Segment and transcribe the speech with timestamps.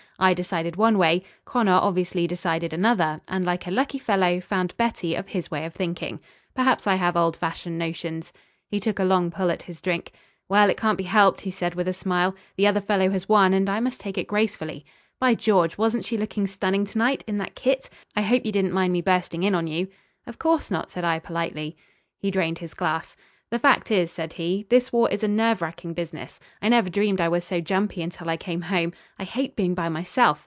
[0.23, 1.23] I decided one way.
[1.45, 5.73] Connor obviously decided another, and, like a lucky fellow, found Betty of his way of
[5.73, 6.19] thinking.
[6.53, 8.31] Perhaps I have old fashioned notions."
[8.67, 10.11] He took a long pull at his drink.
[10.47, 12.35] "Well, it can't be helped," he said with a smile.
[12.55, 14.85] "The other fellow has won, and I must take it gracefully....
[15.19, 15.79] By George!
[15.79, 17.89] wasn't she looking stunning to night in that kit?...
[18.15, 19.87] I hope you didn't mind my bursting in on you"
[20.27, 21.75] "Of course not," said I, politely.
[22.19, 23.17] He drained his glass.
[23.49, 26.39] "The fact is," said he, "this war is a nerve racking business.
[26.61, 28.93] I never dreamed I was so jumpy until I came home.
[29.19, 30.39] I hate being by myself.